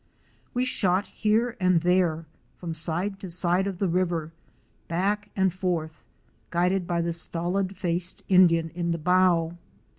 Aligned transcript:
We 0.55 0.65
shot 0.65 1.05
here 1.05 1.55
and 1.59 1.81
there 1.81 2.25
from 2.57 2.73
side 2.73 3.19
to 3.19 3.29
side 3.29 3.67
of 3.67 3.77
the 3.77 3.87
river, 3.87 4.31
back 4.87 5.29
and 5.35 5.53
forth, 5.53 6.01
guided 6.49 6.87
by 6.87 7.01
the 7.01 7.13
stolid 7.13 7.77
faced 7.77 8.23
Indian 8.27 8.71
in 8.71 8.93
the 8.93 8.97
bow. 8.97 9.57